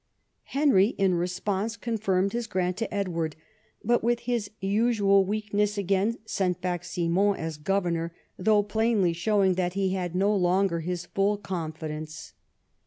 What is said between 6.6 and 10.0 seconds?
Simon as governor, though plainly showing that he